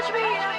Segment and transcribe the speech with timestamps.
[0.00, 0.49] touch me.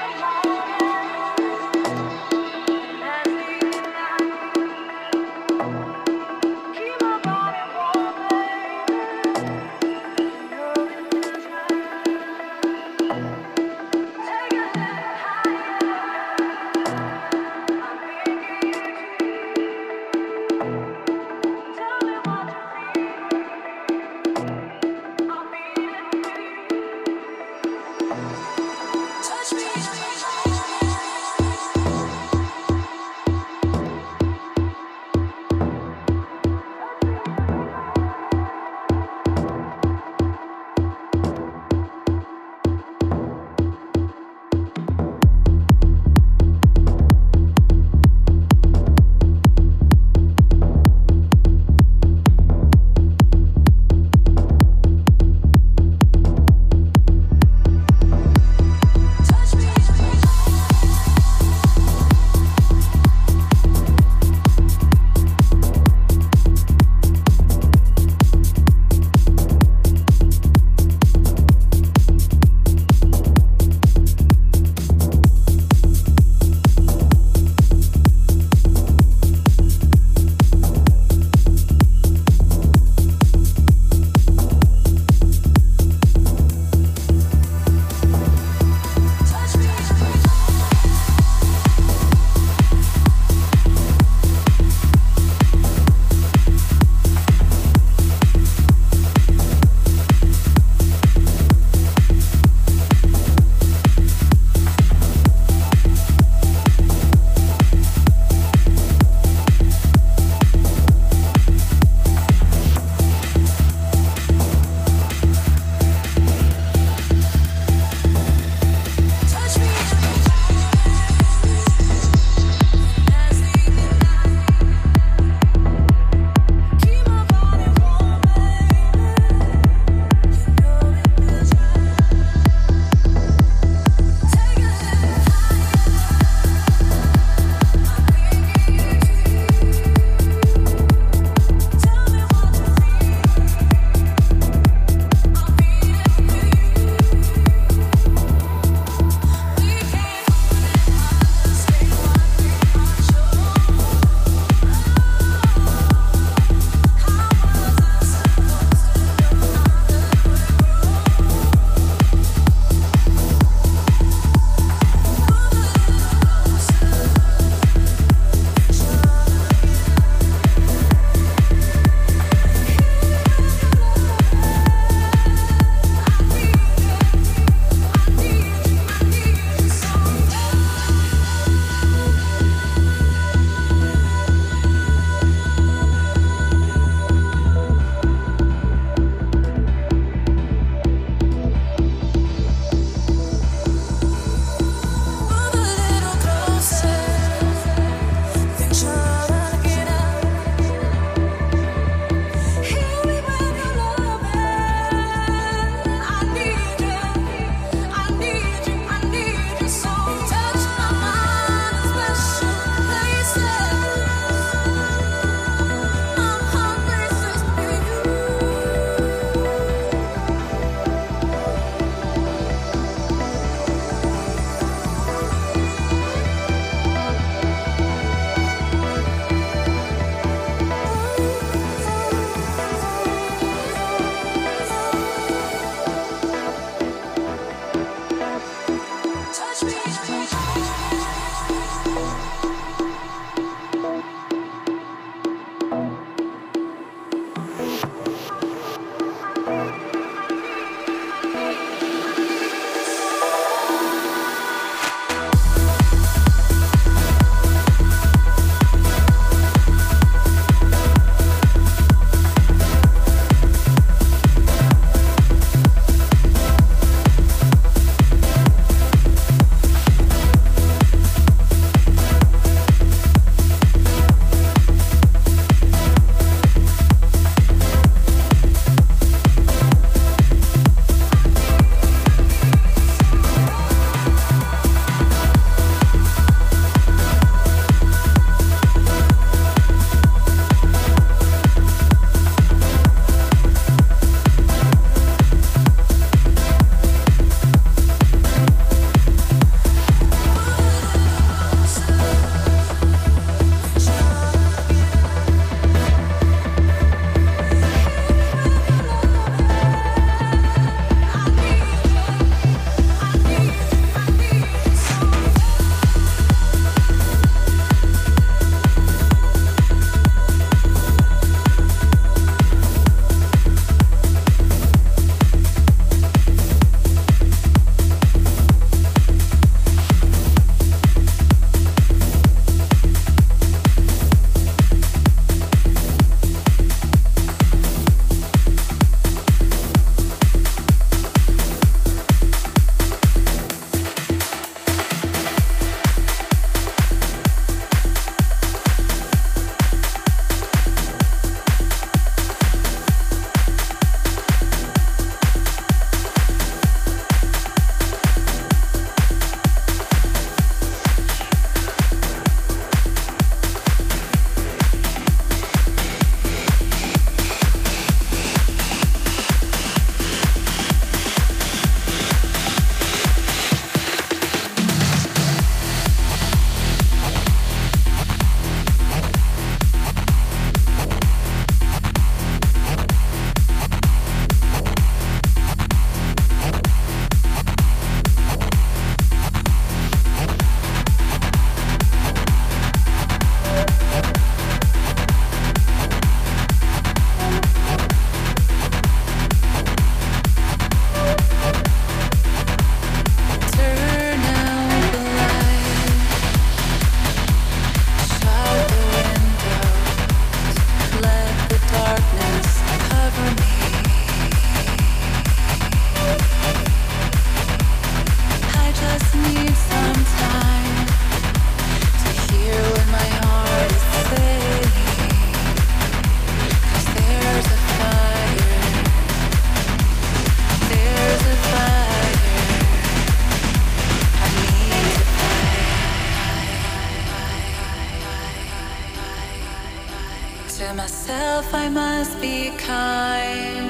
[441.73, 443.65] must be kind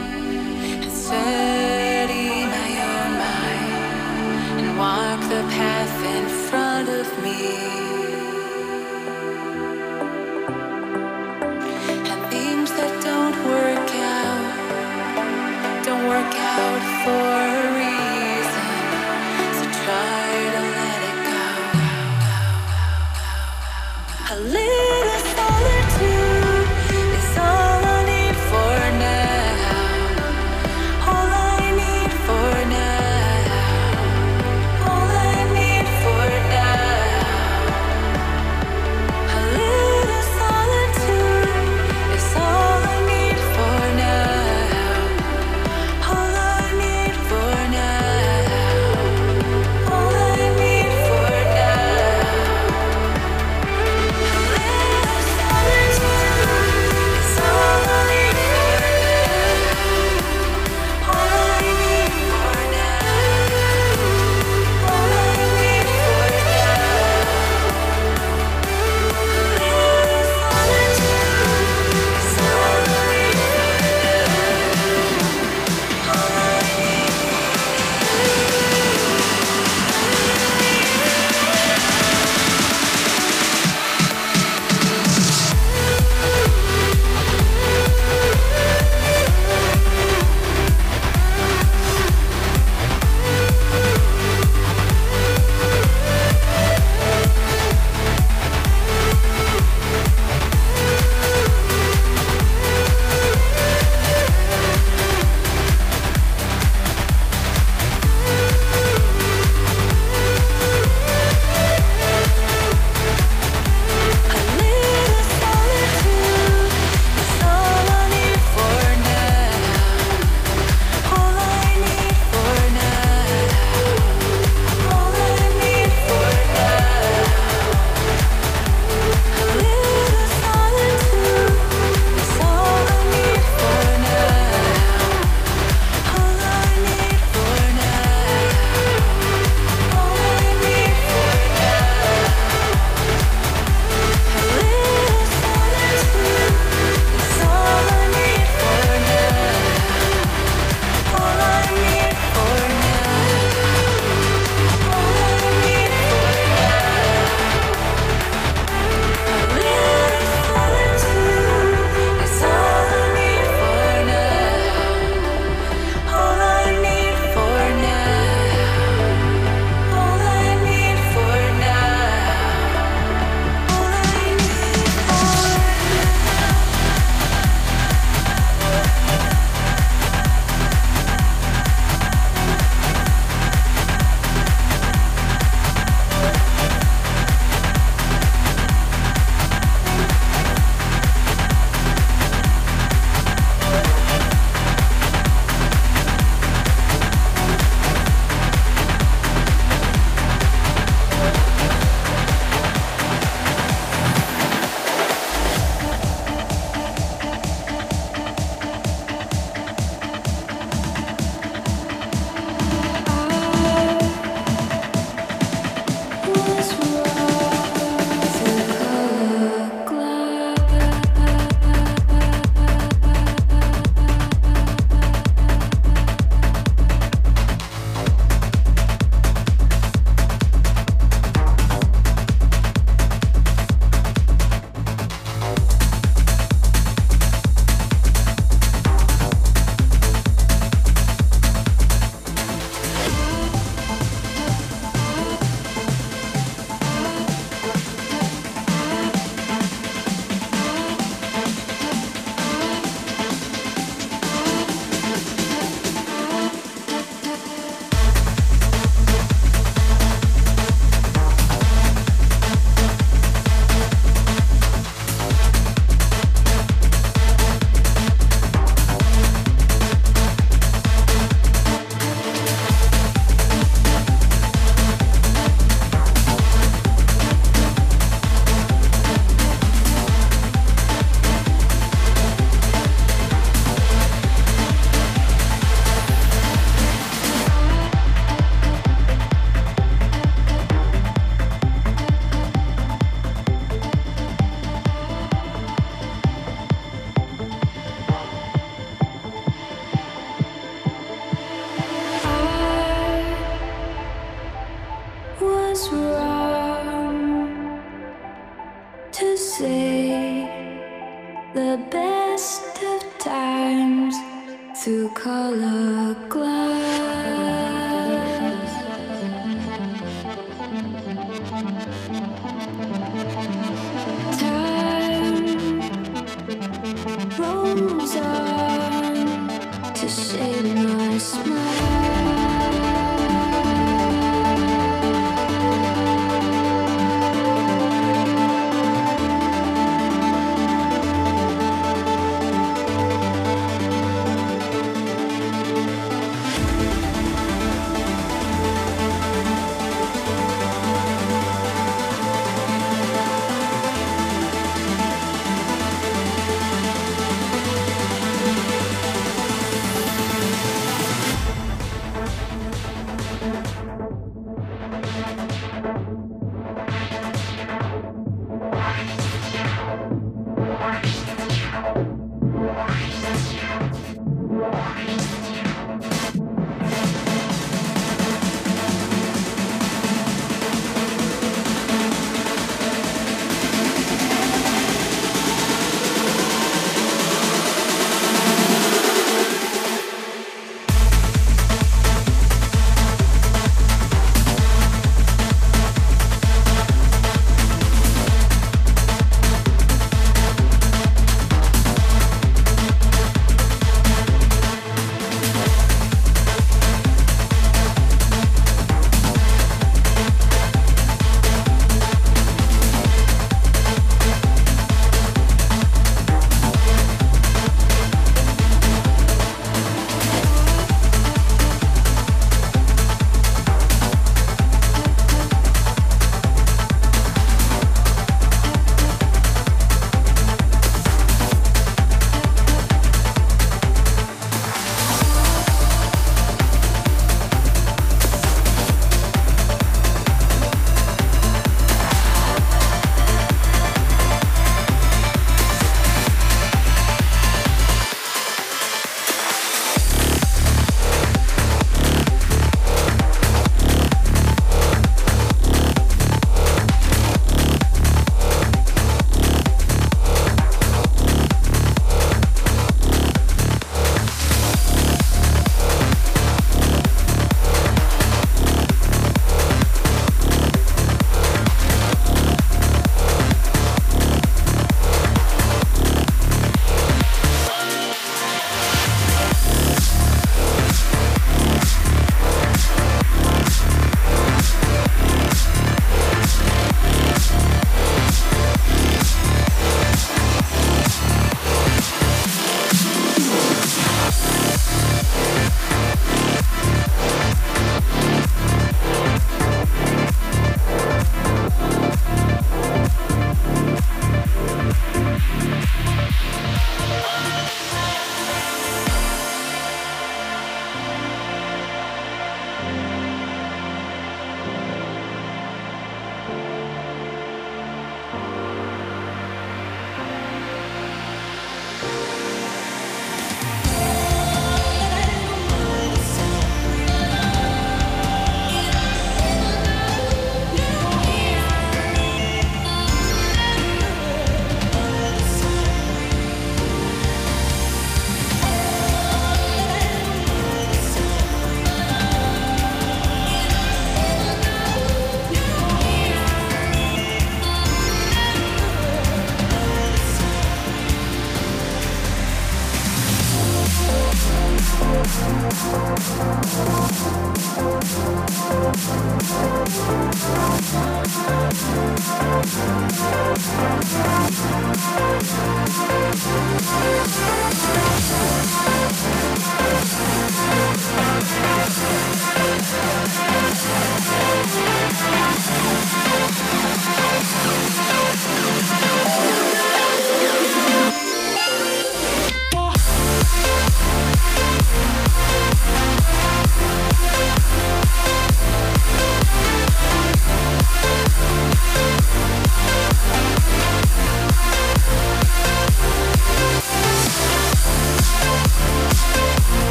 [0.84, 7.81] and study my own mind and walk the path in front of me.